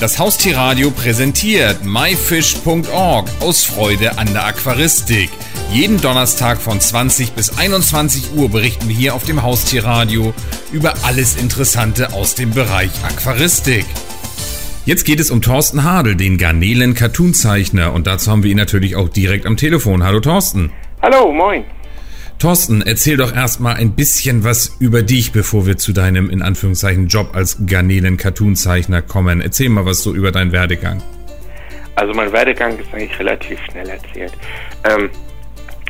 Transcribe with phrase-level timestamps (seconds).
[0.00, 5.30] Das Haustierradio präsentiert myfish.org aus Freude an der Aquaristik.
[5.72, 10.34] Jeden Donnerstag von 20 bis 21 Uhr berichten wir hier auf dem Haustierradio
[10.72, 13.86] über alles Interessante aus dem Bereich Aquaristik.
[14.84, 17.92] Jetzt geht es um Thorsten Hadel, den Garnelen-Cartoonzeichner.
[17.92, 20.02] Und dazu haben wir ihn natürlich auch direkt am Telefon.
[20.02, 20.72] Hallo Thorsten.
[21.00, 21.64] Hallo, moin.
[22.38, 27.08] Thorsten, erzähl doch erstmal ein bisschen was über dich, bevor wir zu deinem in Anführungszeichen
[27.08, 29.40] Job als Garnelen-Cartoonzeichner kommen.
[29.40, 31.02] Erzähl mal was so über deinen Werdegang.
[31.94, 34.32] Also mein Werdegang ist eigentlich relativ schnell erzählt.
[34.84, 35.10] Ähm,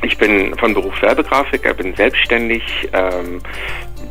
[0.03, 2.63] ich bin von Beruf Werbegrafiker, bin selbstständig.
[2.93, 3.41] Ähm,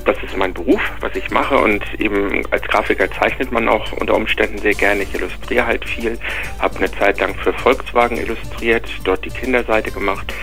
[0.04, 4.14] das ist mein Beruf, was ich mache und eben als Grafiker zeichnet man auch unter
[4.14, 5.04] Umständen sehr gerne.
[5.04, 6.18] Ich illustriere halt viel,
[6.58, 10.34] habe eine Zeit lang für Volkswagen illustriert, dort die Kinderseite gemacht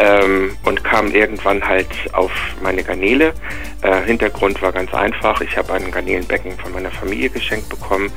[0.00, 2.32] ähm, und kam irgendwann halt auf
[2.62, 3.34] meine Garnele.
[3.82, 5.40] Äh, Hintergrund war ganz einfach.
[5.42, 8.10] Ich habe ein Garnelenbecken von meiner Familie geschenkt bekommen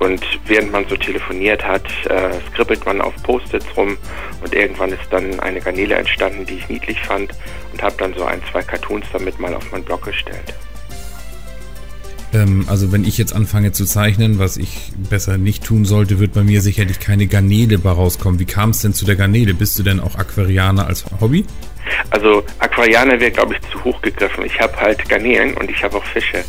[0.00, 3.96] und während man so telefoniert hat, äh, skribbelt man auf Post-its rum
[4.42, 7.32] und irgendwann ist dann eine Garnele entstanden, die ich niedlich fand
[7.72, 10.54] und habe dann so ein, zwei Cartoons damit mal auf meinen Blog gestellt.
[12.34, 16.34] Ähm, also wenn ich jetzt anfange zu zeichnen, was ich besser nicht tun sollte, wird
[16.34, 18.38] bei mir sicherlich keine Garnele bei rauskommen.
[18.38, 19.54] Wie kam es denn zu der Garnele?
[19.54, 21.46] Bist du denn auch Aquarianer als Hobby?
[22.10, 24.44] Also Aquarianer wäre, glaube ich, zu hoch gegriffen.
[24.44, 26.44] Ich habe halt Garnelen und ich habe auch Fische.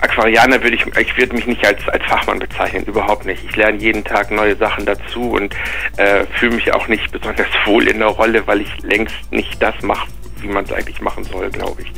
[0.00, 3.42] Aquarianer würde ich, ich würde mich nicht als, als Fachmann bezeichnen, überhaupt nicht.
[3.44, 5.54] Ich lerne jeden Tag neue Sachen dazu und
[5.96, 9.74] äh, fühle mich auch nicht besonders wohl in der Rolle, weil ich längst nicht das
[9.82, 10.08] mache,
[10.40, 11.92] wie man es eigentlich machen soll, glaube ich.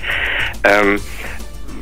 [0.65, 1.01] Ähm,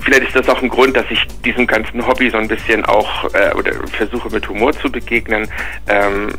[0.06, 3.24] vielleicht ist das auch ein Grund, dass ich diesem ganzen Hobby so ein bisschen auch
[3.34, 5.48] äh, oder versuche mit Humor zu begegnen.
[5.88, 6.30] Ähm,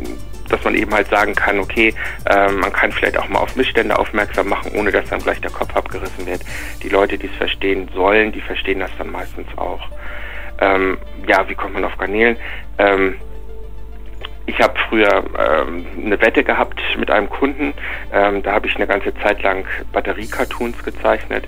[0.49, 1.93] dass man eben halt sagen kann, okay,
[2.25, 5.51] äh, man kann vielleicht auch mal auf Missstände aufmerksam machen, ohne dass dann gleich der
[5.51, 6.39] Kopf abgerissen wird.
[6.83, 9.81] Die Leute, die es verstehen sollen, die verstehen das dann meistens auch.
[10.61, 12.37] Ähm, ja, wie kommt man auf Garnelen?
[12.77, 13.17] Ähm,
[14.47, 17.73] ich habe früher ähm, eine Wette gehabt mit einem Kunden.
[18.11, 21.45] Ähm, da habe ich eine ganze Zeit lang Batterie-Cartoons gezeichnet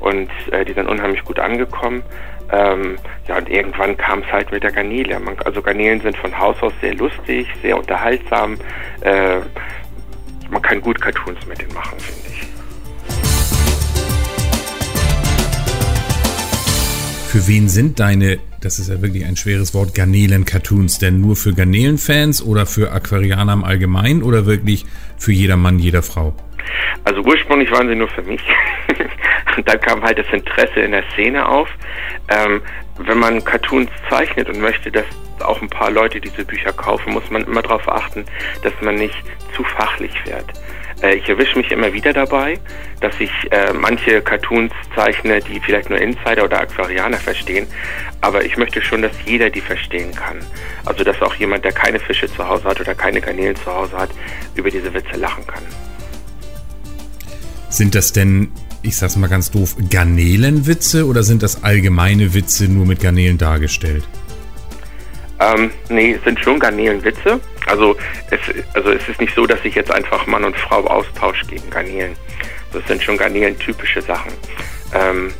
[0.00, 2.02] und äh, die sind unheimlich gut angekommen.
[2.52, 5.18] Ähm, ja, und irgendwann kam es halt mit der Garnele.
[5.18, 8.58] Man, also Garnelen sind von Haus aus sehr lustig, sehr unterhaltsam.
[9.00, 9.38] Äh,
[10.50, 12.46] man kann gut Cartoons mit denen machen, finde ich.
[17.30, 21.52] Für wen sind deine, das ist ja wirklich ein schweres Wort, Garnelen-Cartoons denn nur für
[21.52, 24.86] Garnelenfans oder für Aquarianer im Allgemeinen oder wirklich
[25.18, 26.34] für jeder Mann, jeder Frau?
[27.04, 28.42] Also ursprünglich waren sie nur für mich.
[29.56, 31.68] Und dann kam halt das Interesse in der Szene auf.
[32.28, 32.62] Ähm,
[32.98, 35.04] wenn man Cartoons zeichnet und möchte, dass
[35.40, 38.24] auch ein paar Leute diese Bücher kaufen, muss man immer darauf achten,
[38.62, 39.16] dass man nicht
[39.56, 40.44] zu fachlich wird.
[41.02, 42.58] Äh, ich erwische mich immer wieder dabei,
[43.00, 47.66] dass ich äh, manche Cartoons zeichne, die vielleicht nur Insider oder Aquarianer verstehen,
[48.20, 50.38] aber ich möchte schon, dass jeder die verstehen kann.
[50.84, 53.96] Also dass auch jemand, der keine Fische zu Hause hat oder keine Garnelen zu Hause
[53.96, 54.10] hat,
[54.54, 55.62] über diese Witze lachen kann.
[57.68, 58.52] Sind das denn,
[58.82, 64.06] ich sag's mal ganz doof, Garnelenwitze oder sind das allgemeine Witze nur mit Garnelen dargestellt?
[65.40, 67.40] Ähm, nee, es sind schon Garnelenwitze.
[67.72, 67.96] Also
[68.30, 68.38] es,
[68.74, 72.12] also es ist nicht so, dass ich jetzt einfach Mann und Frau austausche gegen Garnelen.
[72.70, 74.30] Das sind schon Garnelen-typische Sachen.
[74.94, 75.32] Ähm,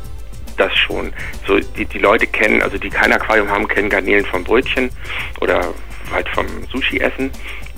[0.57, 1.13] das schon.
[1.45, 4.89] So die, die Leute kennen, also die kein Aquarium haben, kennen Garnelen vom Brötchen
[5.41, 5.75] oder
[6.11, 7.29] halt vom Sushi essen.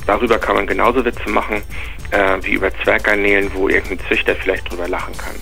[0.08, 1.62] Darüber kann man genauso Witze machen
[2.12, 5.36] äh, wie über Zwerggarnelen, wo irgendein Züchter vielleicht drüber lachen kann.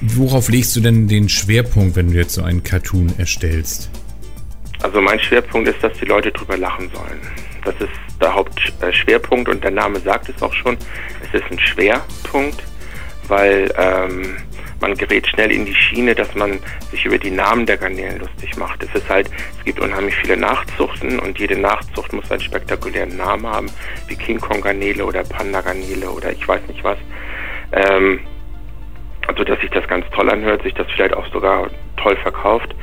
[0.00, 3.88] Worauf legst du denn den Schwerpunkt, wenn du jetzt so einen Cartoon erstellst?
[4.82, 7.20] Also mein Schwerpunkt ist, dass die Leute drüber lachen sollen.
[7.64, 10.76] Das ist der Hauptschwerpunkt und der Name sagt es auch schon.
[11.22, 12.62] Es ist ein Schwerpunkt,
[13.28, 14.36] weil ähm,
[14.80, 16.60] man gerät schnell in die Schiene, dass man
[16.90, 18.82] sich über die Namen der Garnelen lustig macht.
[18.82, 23.46] Es ist halt, es gibt unheimlich viele Nachzuchten und jede Nachzucht muss einen spektakulären Namen
[23.46, 23.70] haben,
[24.06, 26.98] wie King Kong Garnele oder Panda Garnele oder ich weiß nicht was.
[27.72, 28.20] Ähm,
[29.26, 32.74] also dass sich das ganz toll anhört, sich das vielleicht auch sogar toll verkauft.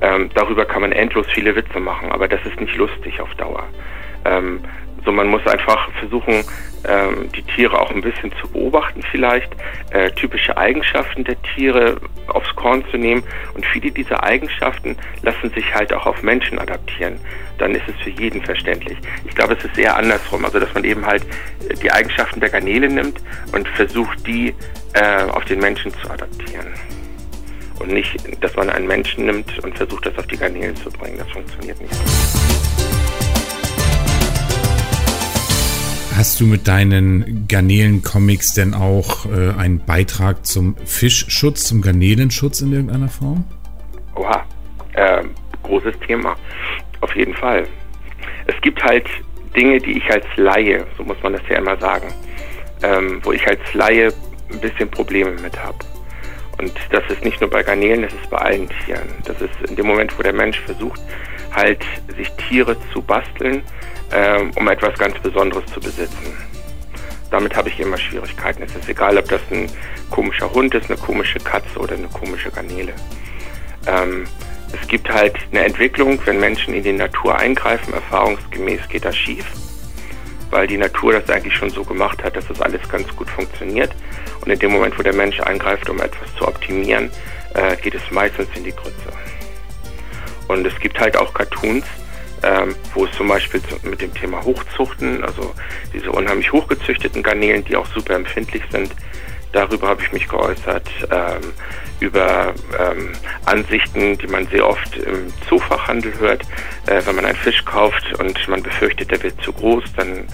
[0.00, 3.64] Ähm, darüber kann man endlos viele Witze machen, aber das ist nicht lustig auf Dauer.
[4.24, 4.60] Ähm,
[5.04, 6.44] so man muss einfach versuchen,
[6.86, 9.50] ähm, die Tiere auch ein bisschen zu beobachten vielleicht,
[9.90, 11.96] äh, typische Eigenschaften der Tiere
[12.28, 13.22] aufs Korn zu nehmen
[13.54, 17.18] und viele dieser Eigenschaften lassen sich halt auch auf Menschen adaptieren.
[17.58, 18.98] Dann ist es für jeden verständlich.
[19.26, 21.24] Ich glaube, es ist eher andersrum, also dass man eben halt
[21.68, 23.18] äh, die Eigenschaften der Garnele nimmt
[23.52, 24.54] und versucht, die
[24.94, 26.66] äh, auf den Menschen zu adaptieren.
[27.80, 31.18] Und nicht, dass man einen Menschen nimmt und versucht, das auf die Garnelen zu bringen.
[31.18, 32.73] Das funktioniert nicht.
[36.16, 42.72] Hast du mit deinen Garnelen-Comics denn auch äh, einen Beitrag zum Fischschutz, zum Garnelenschutz in
[42.72, 43.44] irgendeiner Form?
[44.14, 44.46] Oha,
[44.92, 45.24] äh,
[45.64, 46.36] großes Thema.
[47.00, 47.66] Auf jeden Fall.
[48.46, 49.06] es gibt halt
[49.56, 52.06] Dinge, die ich als Laie, so muss man das ja immer sagen,
[52.84, 54.12] ähm, wo ich als Laie
[54.52, 55.78] ein bisschen Probleme mit habe.
[56.58, 59.08] Und das ist nicht nur bei Garnelen, das ist bei allen Tieren.
[59.24, 61.00] Das ist in dem Moment, wo der Mensch versucht,
[61.52, 61.84] halt
[62.16, 63.62] sich Tiere zu basteln,
[64.12, 66.36] ähm, um etwas ganz Besonderes zu besitzen.
[67.30, 68.62] Damit habe ich immer Schwierigkeiten.
[68.62, 69.68] Es ist egal, ob das ein
[70.10, 72.92] komischer Hund ist, eine komische Katze oder eine komische Garnele.
[73.86, 74.24] Ähm,
[74.72, 79.44] es gibt halt eine Entwicklung, wenn Menschen in die Natur eingreifen, erfahrungsgemäß geht das schief,
[80.50, 83.94] weil die Natur das eigentlich schon so gemacht hat, dass das alles ganz gut funktioniert.
[84.40, 87.10] Und in dem Moment, wo der Mensch eingreift, um etwas zu optimieren,
[87.54, 89.12] äh, geht es meistens in die Grütze.
[90.48, 91.84] Und es gibt halt auch Cartoons,
[92.44, 95.54] ähm, wo es zum Beispiel mit dem Thema Hochzuchten, also
[95.92, 98.94] diese unheimlich hochgezüchteten Garnelen, die auch super empfindlich sind,
[99.52, 100.88] darüber habe ich mich geäußert.
[101.10, 101.52] Ähm,
[102.00, 103.12] über ähm,
[103.46, 106.42] Ansichten, die man sehr oft im Zoofachhandel hört.
[106.86, 110.26] Äh, wenn man einen Fisch kauft und man befürchtet, der wird zu groß, dann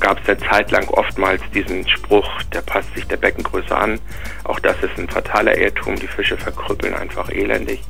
[0.00, 4.00] gab es eine Zeit lang oftmals diesen Spruch, der passt sich der Beckengröße an.
[4.44, 5.96] Auch das ist ein fataler Irrtum.
[5.96, 7.80] Die Fische verkrüppeln einfach elendig.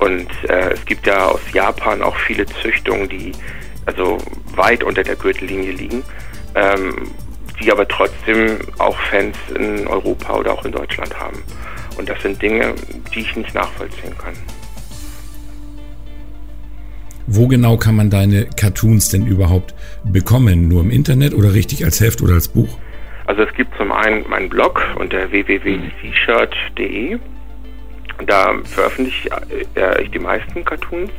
[0.00, 3.32] Und äh, es gibt ja aus Japan auch viele Züchtungen, die
[3.86, 4.18] also
[4.56, 6.02] weit unter der Gürtellinie liegen,
[6.54, 7.10] ähm,
[7.62, 11.42] die aber trotzdem auch Fans in Europa oder auch in Deutschland haben.
[11.98, 12.74] Und das sind Dinge,
[13.14, 14.34] die ich nicht nachvollziehen kann.
[17.26, 19.74] Wo genau kann man deine Cartoons denn überhaupt
[20.04, 20.66] bekommen?
[20.66, 22.78] Nur im Internet oder richtig als Heft oder als Buch?
[23.26, 27.18] Also es gibt zum einen meinen Blog unter www.t-shirt.de.
[28.26, 29.30] Da veröffentliche
[29.74, 31.10] äh, ich die meisten Cartoons.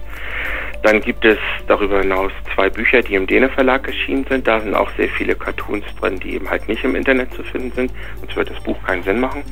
[0.84, 1.38] Dann gibt es
[1.68, 4.48] darüber hinaus zwei Bücher, die im Dene Verlag erschienen sind.
[4.48, 7.72] Da sind auch sehr viele Cartoons drin, die eben halt nicht im Internet zu finden
[7.74, 7.92] sind.
[8.20, 9.44] Sonst wird das Buch keinen Sinn machen.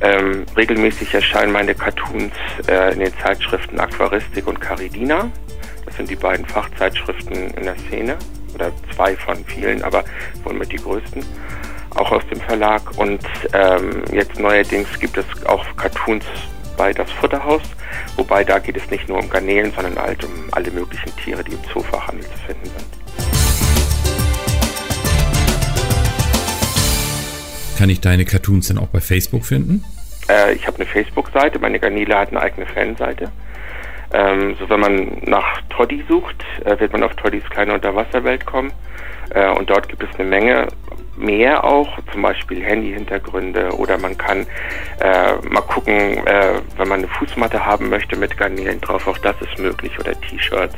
[0.00, 2.32] Ähm, regelmäßig erscheinen meine Cartoons
[2.68, 5.30] äh, in den Zeitschriften Aquaristik und Caridina.
[5.86, 8.16] Das sind die beiden Fachzeitschriften in der Szene
[8.54, 10.04] oder zwei von vielen, aber
[10.44, 11.24] wohl mit die größten,
[11.96, 12.82] auch aus dem Verlag.
[12.96, 13.20] Und
[13.52, 16.24] ähm, jetzt neuerdings gibt es auch Cartoons
[16.76, 17.62] bei das Futterhaus,
[18.16, 21.52] wobei da geht es nicht nur um Garnelen, sondern halt um alle möglichen Tiere, die
[21.52, 23.04] im Zoofachhandel zu finden sind.
[27.78, 29.84] Kann ich deine Cartoons denn auch bei Facebook finden?
[30.28, 33.30] Äh, ich habe eine Facebook-Seite, meine Garnele hat eine eigene Fanseite.
[34.12, 38.72] Ähm, so wenn man nach Toddy sucht, äh, wird man auf Toddys kleine Unterwasserwelt kommen.
[39.30, 40.68] Äh, und dort gibt es eine Menge
[41.16, 44.46] mehr auch, zum Beispiel Handy-Hintergründe oder man kann
[45.00, 49.36] äh, mal gucken, äh, wenn man eine Fußmatte haben möchte mit Garnelen drauf, auch das
[49.40, 50.74] ist möglich oder T-Shirts.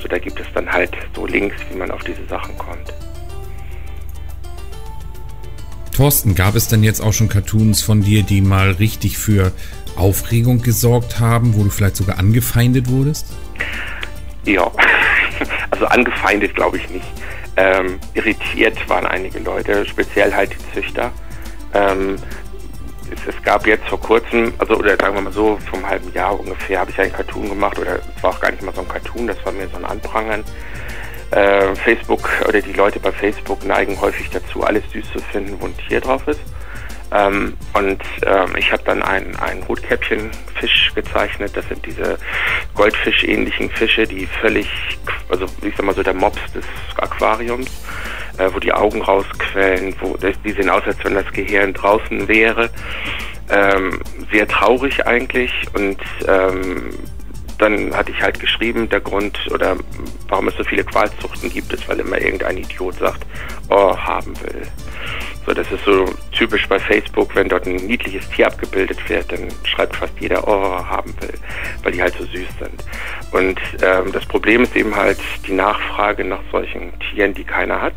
[0.00, 2.92] So da gibt es dann halt so Links, wie man auf diese Sachen kommt.
[5.96, 9.52] Thorsten, gab es denn jetzt auch schon Cartoons von dir, die mal richtig für
[9.96, 13.26] Aufregung gesorgt haben, wo du vielleicht sogar angefeindet wurdest?
[14.44, 14.70] Ja,
[15.70, 17.06] also angefeindet glaube ich nicht.
[17.56, 21.10] Ähm, irritiert waren einige Leute, speziell halt die Züchter.
[21.72, 22.16] Ähm,
[23.10, 26.38] es, es, gab jetzt vor kurzem, also oder sagen wir mal so, einem halben Jahr
[26.38, 28.88] ungefähr, habe ich einen Cartoon gemacht, oder es war auch gar nicht mal so ein
[28.88, 30.44] Cartoon, das war mir so ein Anprangern
[31.30, 35.66] äh, Facebook oder die Leute bei Facebook neigen häufig dazu, alles süß zu finden, wo
[35.66, 36.40] ein Tier drauf ist.
[37.12, 41.52] Ähm, und ähm, ich habe dann einen, einen Rotkäppchenfisch gezeichnet.
[41.54, 42.18] Das sind diese
[42.74, 44.68] Goldfisch-ähnlichen Fische, die völlig,
[45.28, 46.64] also ich sag mal so der Mops des
[46.96, 47.70] Aquariums,
[48.38, 52.70] äh, wo die Augen rausquellen, wo die sehen aus, als wenn das Gehirn draußen wäre.
[53.48, 54.00] Ähm,
[54.32, 56.90] sehr traurig eigentlich und ähm,
[57.58, 59.76] dann hatte ich halt geschrieben, der Grund oder
[60.28, 63.26] warum es so viele Qualzuchten gibt, ist, weil immer irgendein Idiot sagt,
[63.70, 64.62] oh, haben will.
[65.46, 69.48] So, das ist so typisch bei Facebook, wenn dort ein niedliches Tier abgebildet wird, dann
[69.64, 71.34] schreibt fast jeder, oh, haben will,
[71.84, 72.84] weil die halt so süß sind.
[73.30, 77.94] Und ähm, das Problem ist eben halt die Nachfrage nach solchen Tieren, die keiner hat.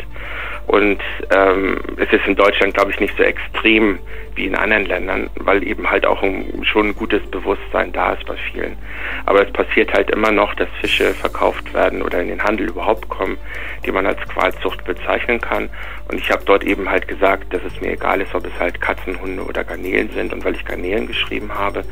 [0.67, 0.99] Und
[1.31, 3.97] ähm, es ist in Deutschland, glaube ich, nicht so extrem
[4.39, 8.25] wie in anderen Ländern, weil eben halt auch ein, schon ein gutes Bewusstsein da ist
[8.25, 8.77] bei vielen.
[9.25, 13.10] Aber es passiert halt immer noch, dass Fische verkauft werden oder in den Handel überhaupt
[13.10, 13.38] kommen,
[13.86, 15.69] die man als Qualzucht bezeichnen kann.
[16.10, 18.79] Und ich habe dort eben halt gesagt, dass es mir egal ist, ob es halt
[18.81, 20.34] Katzen, Hunde oder Garnelen sind.
[20.34, 21.84] Und weil ich Garnelen geschrieben habe,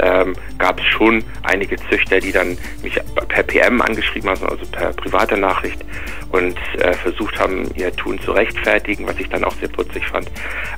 [0.00, 4.92] ähm, gab es schon einige Züchter, die dann mich per PM angeschrieben haben, also per
[4.92, 5.80] private Nachricht
[6.30, 10.28] und äh, versucht haben, ihr Tun zu rechtfertigen, was ich dann auch sehr putzig fand.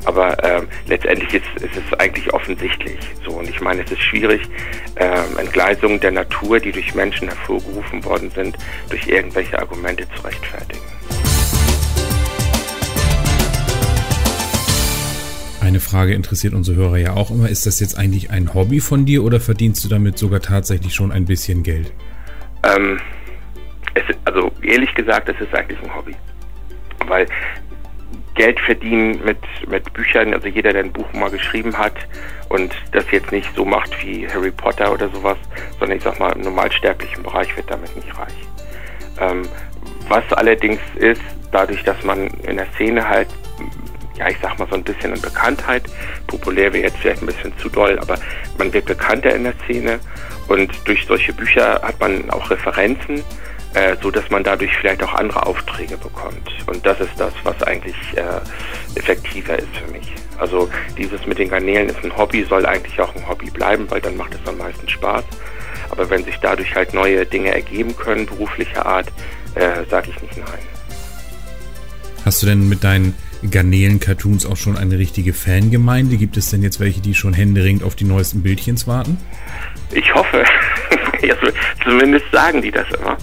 [0.05, 3.33] Aber ähm, letztendlich ist, ist, es eigentlich offensichtlich so.
[3.33, 4.43] Und ich meine, es ist schwierig,
[4.97, 8.57] ähm, Entgleisungen der Natur, die durch Menschen hervorgerufen worden sind,
[8.91, 10.83] durch irgendwelche Argumente zu rechtfertigen.
[15.61, 17.49] Eine Frage interessiert unsere Hörer ja auch immer.
[17.49, 21.11] Ist das jetzt eigentlich ein Hobby von dir oder verdienst du damit sogar tatsächlich schon
[21.11, 21.93] ein bisschen Geld?
[22.63, 23.01] Ähm,
[23.95, 26.15] es, also ehrlich gesagt, es ist eigentlich ein Hobby.
[27.09, 27.27] Weil
[28.37, 31.95] Geld verdienen mit, mit Büchern, also jeder, der ein Buch mal geschrieben hat
[32.51, 35.39] und das jetzt nicht so macht wie Harry Potter oder sowas,
[35.81, 38.35] sondern ich sag mal, im normalsterblichen Bereich wird damit nicht reich.
[39.21, 39.43] Ähm,
[40.09, 43.29] was allerdings ist, dadurch, dass man in der Szene halt,
[44.19, 45.85] ja, ich sag mal so ein bisschen an Bekanntheit,
[46.27, 48.19] populär wäre jetzt vielleicht ein bisschen zu doll, aber
[48.59, 49.99] man wird bekannter in der Szene
[50.49, 53.25] und durch solche Bücher hat man auch Referenzen,
[53.77, 56.51] äh, so dass man dadurch vielleicht auch andere Aufträge bekommt.
[56.67, 60.13] Und das ist das, was eigentlich äh, effektiver ist für mich.
[60.39, 64.01] Also dieses mit den Garnelen ist ein Hobby, soll eigentlich auch ein Hobby bleiben, weil
[64.01, 65.25] dann macht es am meisten Spaß.
[65.91, 69.09] Aber wenn sich dadurch halt neue Dinge ergeben können, beruflicher Art,
[69.55, 70.59] äh, sage ich nicht nein.
[72.25, 73.15] Hast du denn mit deinen
[73.49, 76.17] Garnelen-Cartoons auch schon eine richtige Fangemeinde?
[76.17, 79.19] Gibt es denn jetzt welche, die schon händeringend auf die neuesten Bildchens warten?
[79.93, 80.45] Ich hoffe.
[81.85, 83.17] zumindest sagen die das immer.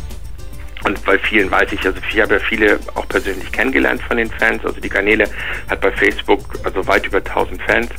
[0.83, 4.29] Und bei vielen weiß ich, also ich habe ja viele auch persönlich kennengelernt von den
[4.29, 4.65] Fans.
[4.65, 5.29] Also die Garnele
[5.69, 7.89] hat bei Facebook also weit über 1000 Fans.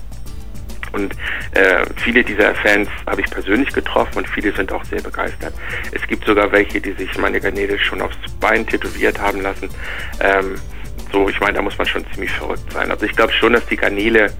[0.92, 1.12] Und
[1.52, 5.52] äh, viele dieser Fans habe ich persönlich getroffen und viele sind auch sehr begeistert.
[5.90, 9.68] Es gibt sogar welche, die sich meine Garnele schon aufs Bein tätowiert haben lassen.
[10.20, 10.54] Ähm,
[11.10, 12.90] so, ich meine, da muss man schon ziemlich verrückt sein.
[12.90, 14.32] Also ich glaube schon, dass die Garnele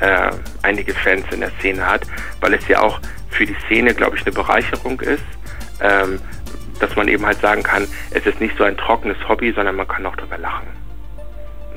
[0.00, 0.30] äh,
[0.62, 2.02] einige Fans in der Szene hat,
[2.40, 5.24] weil es ja auch für die Szene, glaube ich, eine Bereicherung ist.
[5.80, 6.20] Ähm,
[6.80, 9.88] dass man eben halt sagen kann, es ist nicht so ein trockenes Hobby, sondern man
[9.88, 10.66] kann auch darüber lachen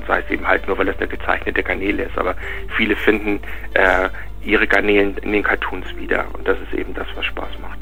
[0.06, 2.16] sei es eben halt nur, weil es eine gezeichnete Garnele ist.
[2.16, 2.36] Aber
[2.76, 3.40] viele finden
[3.74, 4.08] äh,
[4.44, 6.26] ihre Garnelen in den Cartoons wieder.
[6.32, 7.80] Und das ist eben das, was Spaß macht.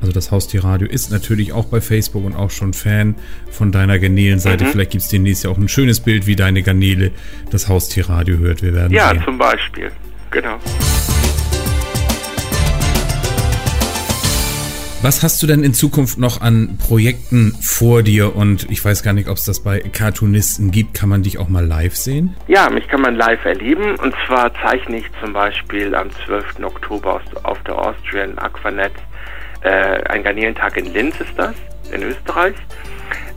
[0.00, 3.16] Also das Haustierradio ist natürlich auch bei Facebook und auch schon Fan
[3.50, 4.64] von deiner Garnelenseite.
[4.64, 4.68] Mhm.
[4.68, 7.12] Vielleicht gibt es demnächst ja auch ein schönes Bild, wie deine Garnele
[7.50, 8.62] das Haustierradio hört.
[8.62, 9.22] Wir werden Ja, sehen.
[9.24, 9.90] zum Beispiel.
[10.30, 10.58] Genau.
[15.00, 18.34] Was hast du denn in Zukunft noch an Projekten vor dir?
[18.34, 20.94] Und ich weiß gar nicht, ob es das bei Cartoonisten gibt.
[20.94, 22.36] Kann man dich auch mal live sehen?
[22.48, 23.94] Ja, mich kann man live erleben.
[23.94, 26.64] Und zwar zeichne ich zum Beispiel am 12.
[26.64, 28.90] Oktober auf der Austrian Aquanet.
[29.60, 31.54] Äh, ein Garnelentag in Linz ist das,
[31.92, 32.54] in Österreich.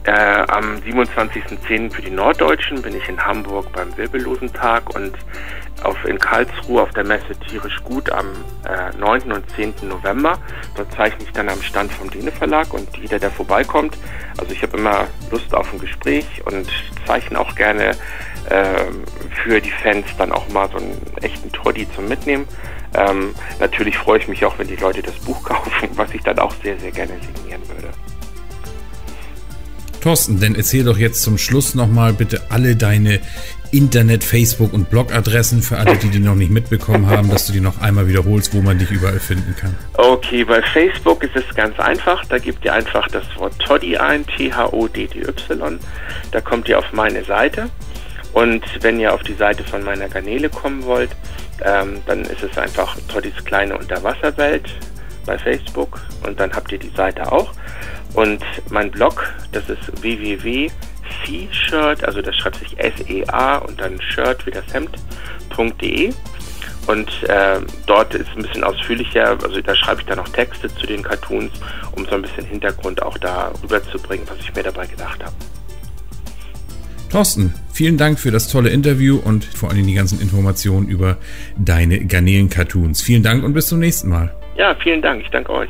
[0.03, 0.12] Äh,
[0.48, 1.91] am 27.10.
[1.91, 5.13] für die Norddeutschen bin ich in Hamburg beim Wirbellosentag und
[5.84, 8.25] auf, in Karlsruhe auf der Messe Tierisch Gut am
[8.67, 9.31] äh, 9.
[9.31, 9.75] und 10.
[9.84, 10.39] November.
[10.75, 13.96] Dort zeichne ich dann am Stand vom Dene Verlag und jeder, der vorbeikommt,
[14.38, 16.67] also ich habe immer Lust auf ein Gespräch und
[17.05, 17.91] zeichne auch gerne
[18.50, 18.86] äh,
[19.43, 22.48] für die Fans dann auch mal so einen echten Toddy zum Mitnehmen.
[22.96, 26.39] Ähm, natürlich freue ich mich auch, wenn die Leute das Buch kaufen, was ich dann
[26.39, 27.91] auch sehr, sehr gerne signieren würde.
[30.01, 33.20] Thorsten, denn erzähl doch jetzt zum Schluss nochmal bitte alle deine
[33.72, 37.62] Internet, Facebook und Blogadressen für alle, die die noch nicht mitbekommen haben, dass du die
[37.62, 39.75] noch einmal wiederholst, wo man dich überall finden kann.
[39.93, 42.25] Okay, bei Facebook ist es ganz einfach.
[42.25, 45.79] Da gebt ihr einfach das Wort Toddy ein, T-H-O-D-D-Y.
[46.31, 47.70] Da kommt ihr auf meine Seite.
[48.34, 51.12] Und wenn ihr auf die Seite von meiner Garnele kommen wollt,
[51.63, 54.70] ähm, dann ist es einfach Toddys kleine Unterwasserwelt
[55.25, 56.01] bei Facebook.
[56.25, 57.53] Und dann habt ihr die Seite auch.
[58.13, 60.70] Und mein Blog, das ist www
[61.25, 66.13] C-Shirt, also das schreibt sich S-E-A und dann Shirt wie das Hemd.de.
[66.88, 70.88] Und äh, dort ist ein bisschen ausführlicher, also da schreibe ich dann noch Texte zu
[70.88, 71.51] den Cartoons,
[71.96, 75.36] um so ein bisschen Hintergrund auch da rüberzubringen, was ich mir dabei gedacht habe.
[77.12, 81.18] Thorsten, vielen Dank für das tolle Interview und vor allem die ganzen Informationen über
[81.58, 83.01] deine Garnelen-Cartoons.
[83.01, 84.34] Vielen Dank und bis zum nächsten Mal.
[84.56, 85.22] Ja, vielen Dank.
[85.22, 85.70] Ich danke euch.